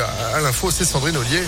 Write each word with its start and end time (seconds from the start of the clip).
à 0.00 0.40
l'info, 0.40 0.70
c'est 0.70 0.84
Sandrine 0.84 1.16
Ollier. 1.16 1.42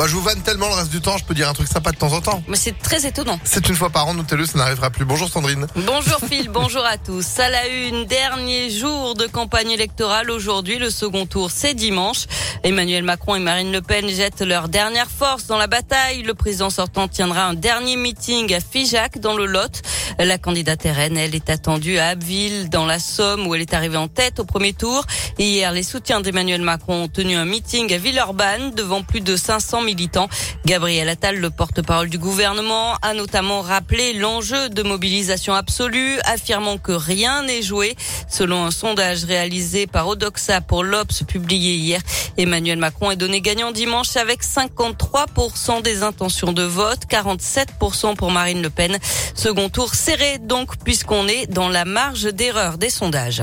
Bah, 0.00 0.06
je 0.08 0.14
vous 0.14 0.22
vanne 0.22 0.40
tellement 0.40 0.68
le 0.68 0.76
reste 0.76 0.88
du 0.90 1.02
temps, 1.02 1.18
je 1.18 1.24
peux 1.24 1.34
dire 1.34 1.46
un 1.46 1.52
truc 1.52 1.68
sympa 1.68 1.92
de 1.92 1.96
temps 1.98 2.14
en 2.14 2.22
temps. 2.22 2.42
Mais 2.48 2.56
c'est 2.56 2.72
très 2.72 3.04
étonnant. 3.04 3.38
C'est 3.44 3.68
une 3.68 3.74
fois 3.74 3.90
par 3.90 4.08
an, 4.08 4.14
notez-le, 4.14 4.46
ça 4.46 4.56
n'arrivera 4.56 4.88
plus. 4.88 5.04
Bonjour 5.04 5.28
Sandrine. 5.28 5.66
Bonjour 5.76 6.18
Phil, 6.26 6.48
bonjour 6.54 6.86
à 6.86 6.96
tous. 6.96 7.38
À 7.38 7.50
la 7.50 7.68
une, 7.68 8.06
dernier 8.06 8.70
jour 8.70 9.14
de 9.14 9.26
campagne 9.26 9.70
électorale 9.70 10.30
aujourd'hui. 10.30 10.78
Le 10.78 10.88
second 10.88 11.26
tour, 11.26 11.50
c'est 11.50 11.74
dimanche. 11.74 12.24
Emmanuel 12.62 13.02
Macron 13.02 13.34
et 13.34 13.40
Marine 13.40 13.72
Le 13.72 13.82
Pen 13.82 14.08
jettent 14.08 14.40
leur 14.40 14.70
dernière 14.70 15.10
force 15.10 15.46
dans 15.46 15.58
la 15.58 15.66
bataille. 15.66 16.22
Le 16.22 16.32
président 16.32 16.70
sortant 16.70 17.06
tiendra 17.06 17.44
un 17.44 17.52
dernier 17.52 17.96
meeting 17.96 18.54
à 18.54 18.60
Figeac 18.60 19.18
dans 19.18 19.34
le 19.34 19.44
Lot. 19.44 19.82
La 20.18 20.38
candidate 20.38 20.82
RN, 20.82 21.16
elle 21.16 21.34
est 21.34 21.50
attendue 21.50 21.98
à 21.98 22.08
Abbeville, 22.08 22.68
dans 22.68 22.84
la 22.84 22.98
Somme, 22.98 23.46
où 23.46 23.54
elle 23.54 23.62
est 23.62 23.74
arrivée 23.74 23.96
en 23.96 24.08
tête 24.08 24.40
au 24.40 24.44
premier 24.44 24.72
tour. 24.72 25.04
Hier, 25.38 25.72
les 25.72 25.82
soutiens 25.82 26.20
d'Emmanuel 26.20 26.62
Macron 26.62 27.04
ont 27.04 27.08
tenu 27.08 27.36
un 27.36 27.44
meeting 27.44 27.92
à 27.92 27.98
Villeurbanne 27.98 28.72
devant 28.74 29.02
plus 29.02 29.20
de 29.20 29.36
500 29.36 29.82
Gabriel 30.64 31.08
Attal, 31.08 31.36
le 31.36 31.50
porte-parole 31.50 32.08
du 32.08 32.18
gouvernement, 32.18 32.94
a 33.02 33.14
notamment 33.14 33.60
rappelé 33.60 34.12
l'enjeu 34.12 34.68
de 34.68 34.82
mobilisation 34.82 35.54
absolue, 35.54 36.18
affirmant 36.24 36.78
que 36.78 36.92
rien 36.92 37.42
n'est 37.42 37.62
joué. 37.62 37.96
Selon 38.28 38.64
un 38.64 38.70
sondage 38.70 39.24
réalisé 39.24 39.86
par 39.86 40.08
Odoxa 40.08 40.60
pour 40.60 40.84
l'Obs 40.84 41.22
publié 41.26 41.74
hier, 41.74 42.00
Emmanuel 42.36 42.78
Macron 42.78 43.10
est 43.10 43.16
donné 43.16 43.40
gagnant 43.40 43.72
dimanche 43.72 44.16
avec 44.16 44.42
53% 44.42 45.82
des 45.82 46.02
intentions 46.02 46.52
de 46.52 46.62
vote, 46.62 47.00
47% 47.10 48.16
pour 48.16 48.30
Marine 48.30 48.62
Le 48.62 48.70
Pen. 48.70 48.98
Second 49.34 49.68
tour 49.68 49.94
serré 49.94 50.38
donc 50.38 50.76
puisqu'on 50.84 51.26
est 51.28 51.46
dans 51.46 51.68
la 51.68 51.84
marge 51.84 52.24
d'erreur 52.24 52.78
des 52.78 52.90
sondages. 52.90 53.42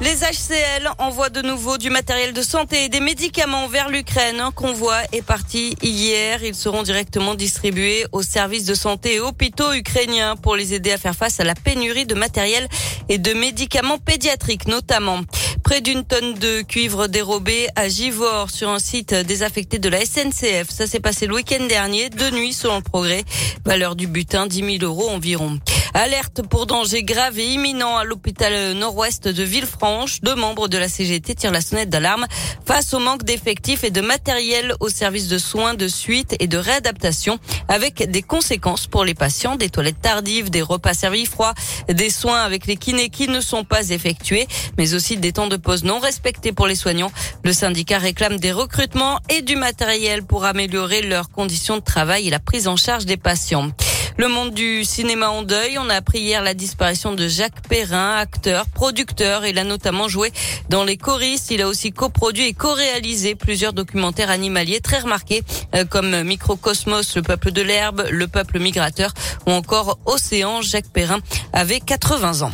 Les 0.00 0.18
HCL 0.18 0.88
envoient 0.98 1.28
de 1.28 1.42
nouveau 1.42 1.76
du 1.76 1.90
matériel 1.90 2.32
de 2.32 2.40
santé 2.40 2.84
et 2.84 2.88
des 2.88 3.00
médicaments 3.00 3.66
vers 3.66 3.88
l'Ukraine. 3.88 4.38
Un 4.38 4.52
convoi 4.52 4.94
est 5.10 5.22
parti 5.22 5.74
hier. 5.82 6.44
Ils 6.44 6.54
seront 6.54 6.84
directement 6.84 7.34
distribués 7.34 8.06
aux 8.12 8.22
services 8.22 8.64
de 8.64 8.74
santé 8.74 9.14
et 9.14 9.20
hôpitaux 9.20 9.72
ukrainiens 9.72 10.36
pour 10.36 10.54
les 10.54 10.72
aider 10.72 10.92
à 10.92 10.98
faire 10.98 11.16
face 11.16 11.40
à 11.40 11.44
la 11.44 11.56
pénurie 11.56 12.06
de 12.06 12.14
matériel 12.14 12.68
et 13.08 13.18
de 13.18 13.32
médicaments 13.32 13.98
pédiatriques 13.98 14.68
notamment. 14.68 15.22
Près 15.64 15.80
d'une 15.80 16.04
tonne 16.04 16.34
de 16.34 16.62
cuivre 16.62 17.08
dérobé 17.08 17.66
à 17.74 17.88
Givor 17.88 18.50
sur 18.50 18.68
un 18.68 18.78
site 18.78 19.12
désaffecté 19.14 19.80
de 19.80 19.88
la 19.88 20.04
SNCF. 20.04 20.70
Ça 20.70 20.86
s'est 20.86 21.00
passé 21.00 21.26
le 21.26 21.34
week-end 21.34 21.66
dernier, 21.68 22.08
de 22.08 22.30
nuit 22.30 22.52
selon 22.52 22.76
le 22.76 22.82
progrès. 22.82 23.24
Valeur 23.64 23.96
du 23.96 24.06
butin, 24.06 24.46
10 24.46 24.78
000 24.78 24.84
euros 24.84 25.10
environ. 25.10 25.58
Alerte 25.94 26.42
pour 26.42 26.66
danger 26.66 27.02
grave 27.02 27.38
et 27.38 27.46
imminent 27.46 27.96
à 27.96 28.04
l'hôpital 28.04 28.74
nord-ouest 28.74 29.28
de 29.28 29.42
Villefranche. 29.42 30.20
Deux 30.20 30.34
membres 30.34 30.68
de 30.68 30.78
la 30.78 30.88
CGT 30.88 31.34
tirent 31.34 31.52
la 31.52 31.60
sonnette 31.60 31.88
d'alarme 31.88 32.26
face 32.64 32.92
au 32.94 32.98
manque 32.98 33.24
d'effectifs 33.24 33.84
et 33.84 33.90
de 33.90 34.00
matériel 34.00 34.74
au 34.80 34.88
service 34.88 35.28
de 35.28 35.38
soins 35.38 35.74
de 35.74 35.88
suite 35.88 36.36
et 36.40 36.46
de 36.46 36.58
réadaptation 36.58 37.38
avec 37.68 38.10
des 38.10 38.22
conséquences 38.22 38.86
pour 38.86 39.04
les 39.04 39.14
patients, 39.14 39.56
des 39.56 39.70
toilettes 39.70 40.00
tardives, 40.00 40.50
des 40.50 40.62
repas 40.62 40.94
servis 40.94 41.26
froids, 41.26 41.54
des 41.88 42.10
soins 42.10 42.42
avec 42.42 42.66
les 42.66 42.76
kinés 42.76 43.08
qui 43.08 43.28
ne 43.28 43.40
sont 43.40 43.64
pas 43.64 43.88
effectués, 43.90 44.46
mais 44.76 44.94
aussi 44.94 45.16
des 45.16 45.32
temps 45.32 45.48
de 45.48 45.56
pause 45.56 45.84
non 45.84 45.98
respectés 45.98 46.52
pour 46.52 46.66
les 46.66 46.76
soignants. 46.76 47.12
Le 47.44 47.52
syndicat 47.52 47.98
réclame 47.98 48.38
des 48.38 48.52
recrutements 48.52 49.18
et 49.30 49.42
du 49.42 49.56
matériel 49.56 50.22
pour 50.24 50.44
améliorer 50.44 51.02
leurs 51.02 51.30
conditions 51.30 51.76
de 51.76 51.82
travail 51.82 52.28
et 52.28 52.30
la 52.30 52.40
prise 52.40 52.68
en 52.68 52.76
charge 52.76 53.06
des 53.06 53.16
patients. 53.16 53.70
Le 54.18 54.26
monde 54.26 54.52
du 54.52 54.84
cinéma 54.84 55.30
en 55.30 55.42
deuil. 55.42 55.78
On 55.78 55.88
a 55.88 55.94
appris 55.94 56.18
hier 56.18 56.42
la 56.42 56.52
disparition 56.52 57.14
de 57.14 57.28
Jacques 57.28 57.68
Perrin, 57.68 58.16
acteur, 58.16 58.66
producteur. 58.66 59.46
Il 59.46 59.60
a 59.60 59.64
notamment 59.64 60.08
joué 60.08 60.32
dans 60.68 60.82
Les 60.82 60.96
Choristes. 60.96 61.52
Il 61.52 61.62
a 61.62 61.68
aussi 61.68 61.92
coproduit 61.92 62.48
et 62.48 62.52
co-réalisé 62.52 63.36
plusieurs 63.36 63.72
documentaires 63.72 64.30
animaliers 64.30 64.80
très 64.80 64.98
remarqués 64.98 65.44
euh, 65.76 65.84
comme 65.84 66.24
Microcosmos, 66.24 67.14
le 67.14 67.22
peuple 67.22 67.52
de 67.52 67.62
l'herbe, 67.62 68.06
le 68.10 68.26
peuple 68.26 68.58
migrateur 68.58 69.14
ou 69.46 69.52
encore 69.52 70.00
Océan. 70.04 70.62
Jacques 70.62 70.92
Perrin 70.92 71.20
avait 71.52 71.78
80 71.78 72.42
ans. 72.42 72.50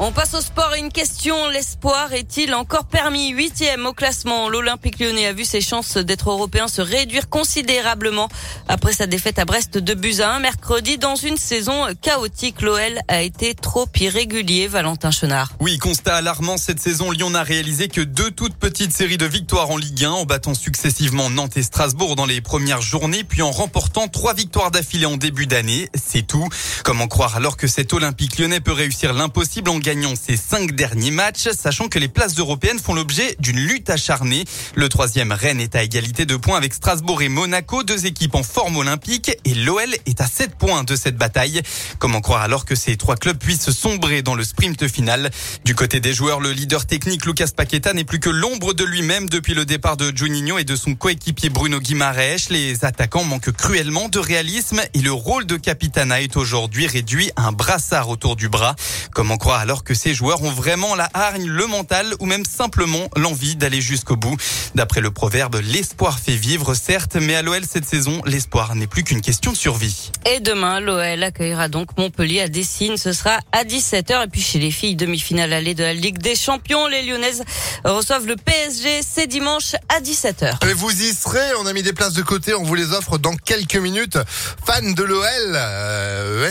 On 0.00 0.12
passe 0.12 0.34
au 0.34 0.40
sport 0.40 0.74
une 0.78 0.92
question. 0.92 1.48
L'espoir 1.48 2.12
est-il 2.12 2.54
encore 2.54 2.84
permis? 2.84 3.30
Huitième 3.30 3.84
au 3.84 3.92
classement. 3.92 4.48
L'Olympique 4.48 5.00
lyonnais 5.00 5.26
a 5.26 5.32
vu 5.32 5.44
ses 5.44 5.60
chances 5.60 5.96
d'être 5.96 6.30
européen 6.30 6.68
se 6.68 6.80
réduire 6.80 7.28
considérablement 7.28 8.28
après 8.68 8.92
sa 8.92 9.08
défaite 9.08 9.40
à 9.40 9.44
Brest 9.44 9.76
de 9.76 10.22
1 10.22 10.38
mercredi 10.38 10.98
dans 10.98 11.16
une 11.16 11.36
saison 11.36 11.88
chaotique. 12.00 12.62
L'OL 12.62 13.00
a 13.08 13.22
été 13.22 13.56
trop 13.56 13.88
irrégulier, 13.98 14.68
Valentin 14.68 15.10
Chenard. 15.10 15.50
Oui, 15.58 15.78
constat 15.78 16.14
alarmant 16.14 16.58
cette 16.58 16.78
saison. 16.78 17.10
Lyon 17.10 17.30
n'a 17.30 17.42
réalisé 17.42 17.88
que 17.88 18.00
deux 18.00 18.30
toutes 18.30 18.54
petites 18.54 18.92
séries 18.92 19.18
de 19.18 19.26
victoires 19.26 19.70
en 19.70 19.76
Ligue 19.76 20.04
1 20.04 20.10
en 20.10 20.24
battant 20.24 20.54
successivement 20.54 21.28
Nantes 21.28 21.56
et 21.56 21.64
Strasbourg 21.64 22.14
dans 22.14 22.26
les 22.26 22.40
premières 22.40 22.82
journées 22.82 23.24
puis 23.24 23.42
en 23.42 23.50
remportant 23.50 24.06
trois 24.06 24.34
victoires 24.34 24.70
d'affilée 24.70 25.06
en 25.06 25.16
début 25.16 25.48
d'année. 25.48 25.88
C'est 25.96 26.24
tout. 26.24 26.48
Comment 26.84 27.08
croire 27.08 27.34
alors 27.34 27.56
que 27.56 27.66
cet 27.66 27.92
Olympique 27.92 28.38
lyonnais 28.38 28.60
peut 28.60 28.70
réussir 28.70 29.12
l'impossible 29.12 29.70
en 29.70 29.80
gagnant 29.88 30.12
ses 30.16 30.36
cinq 30.36 30.72
derniers 30.72 31.10
matchs, 31.10 31.48
sachant 31.56 31.88
que 31.88 31.98
les 31.98 32.08
places 32.08 32.36
européennes 32.36 32.78
font 32.78 32.92
l'objet 32.92 33.36
d'une 33.38 33.58
lutte 33.58 33.88
acharnée. 33.88 34.44
Le 34.74 34.90
troisième, 34.90 35.32
Rennes, 35.32 35.62
est 35.62 35.76
à 35.76 35.82
égalité 35.82 36.26
de 36.26 36.36
points 36.36 36.58
avec 36.58 36.74
Strasbourg 36.74 37.22
et 37.22 37.30
Monaco, 37.30 37.82
deux 37.84 38.04
équipes 38.04 38.34
en 38.34 38.42
forme 38.42 38.76
olympique, 38.76 39.30
et 39.46 39.54
l'OL 39.54 39.88
est 40.04 40.20
à 40.20 40.26
7 40.26 40.56
points 40.56 40.84
de 40.84 40.94
cette 40.94 41.16
bataille. 41.16 41.62
Comment 41.98 42.20
croire 42.20 42.42
alors 42.42 42.66
que 42.66 42.74
ces 42.74 42.98
trois 42.98 43.16
clubs 43.16 43.38
puissent 43.38 43.70
sombrer 43.70 44.20
dans 44.20 44.34
le 44.34 44.44
sprint 44.44 44.86
final? 44.88 45.30
Du 45.64 45.74
côté 45.74 46.00
des 46.00 46.12
joueurs, 46.12 46.40
le 46.40 46.52
leader 46.52 46.84
technique 46.84 47.24
Lucas 47.24 47.48
Paqueta 47.56 47.94
n'est 47.94 48.04
plus 48.04 48.20
que 48.20 48.28
l'ombre 48.28 48.74
de 48.74 48.84
lui-même 48.84 49.30
depuis 49.30 49.54
le 49.54 49.64
départ 49.64 49.96
de 49.96 50.14
Juninho 50.14 50.58
et 50.58 50.64
de 50.64 50.76
son 50.76 50.96
coéquipier 50.96 51.48
Bruno 51.48 51.80
Guimaraes. 51.80 52.50
Les 52.50 52.84
attaquants 52.84 53.24
manquent 53.24 53.52
cruellement 53.52 54.10
de 54.10 54.18
réalisme 54.18 54.82
et 54.92 55.00
le 55.00 55.12
rôle 55.12 55.46
de 55.46 55.56
capitana 55.56 56.20
est 56.20 56.36
aujourd'hui 56.36 56.86
réduit 56.86 57.30
à 57.36 57.46
un 57.46 57.52
brassard 57.52 58.10
autour 58.10 58.36
du 58.36 58.50
bras. 58.50 58.76
Comment 59.14 59.38
croire 59.38 59.60
alors 59.60 59.77
que 59.84 59.94
ces 59.94 60.14
joueurs 60.14 60.42
ont 60.42 60.50
vraiment 60.50 60.94
la 60.94 61.08
hargne, 61.14 61.46
le 61.46 61.66
mental 61.66 62.14
ou 62.20 62.26
même 62.26 62.44
simplement 62.44 63.08
l'envie 63.16 63.56
d'aller 63.56 63.80
jusqu'au 63.80 64.16
bout. 64.16 64.36
D'après 64.74 65.00
le 65.00 65.10
proverbe, 65.10 65.60
l'espoir 65.62 66.18
fait 66.18 66.36
vivre, 66.36 66.74
certes, 66.74 67.16
mais 67.16 67.34
à 67.34 67.42
l'OL 67.42 67.62
cette 67.64 67.86
saison, 67.86 68.20
l'espoir 68.24 68.74
n'est 68.74 68.86
plus 68.86 69.04
qu'une 69.04 69.20
question 69.20 69.52
de 69.52 69.56
survie. 69.56 70.10
Et 70.26 70.40
demain, 70.40 70.80
l'OL 70.80 71.22
accueillera 71.22 71.68
donc 71.68 71.96
Montpellier 71.96 72.42
à 72.42 72.48
Dessine. 72.48 72.96
Ce 72.96 73.12
sera 73.12 73.38
à 73.52 73.64
17h. 73.64 74.24
Et 74.24 74.28
puis 74.28 74.40
chez 74.40 74.58
les 74.58 74.70
filles, 74.70 74.96
demi-finale 74.96 75.52
allée 75.52 75.74
de 75.74 75.84
la 75.84 75.94
Ligue 75.94 76.18
des 76.18 76.34
Champions. 76.34 76.86
Les 76.86 77.02
Lyonnaises 77.02 77.42
reçoivent 77.84 78.26
le 78.26 78.36
PSG. 78.36 79.00
C'est 79.02 79.26
dimanche 79.26 79.74
à 79.88 80.00
17h. 80.00 80.68
Et 80.68 80.74
vous 80.74 80.90
y 80.90 81.12
serez. 81.12 81.54
On 81.60 81.66
a 81.66 81.72
mis 81.72 81.82
des 81.82 81.92
places 81.92 82.14
de 82.14 82.22
côté. 82.22 82.54
On 82.54 82.62
vous 82.62 82.74
les 82.74 82.92
offre 82.92 83.18
dans 83.18 83.36
quelques 83.36 83.76
minutes. 83.76 84.18
Fans 84.64 84.90
de 84.90 85.02
l'OL, 85.02 85.24
euh, 85.54 86.50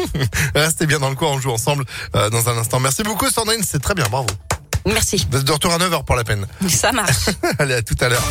restez 0.54 0.86
bien 0.86 0.98
dans 0.98 1.10
le 1.10 1.16
coin. 1.16 1.28
On 1.28 1.40
joue 1.40 1.50
ensemble 1.50 1.84
euh, 2.16 2.30
dans 2.30 2.48
un 2.48 2.56
instant. 2.56 2.61
Merci 2.80 3.02
beaucoup 3.02 3.28
Sandrine, 3.30 3.62
c'est 3.64 3.80
très 3.80 3.94
bien, 3.94 4.06
bravo. 4.10 4.26
Merci. 4.86 5.26
Vous 5.30 5.38
êtes 5.38 5.44
de 5.44 5.52
retour 5.52 5.72
à 5.72 5.78
9h 5.78 6.04
pour 6.04 6.16
la 6.16 6.24
peine. 6.24 6.46
Ça 6.68 6.92
marche. 6.92 7.28
Allez, 7.58 7.74
à 7.74 7.82
tout 7.82 7.96
à 8.00 8.08
l'heure. 8.08 8.22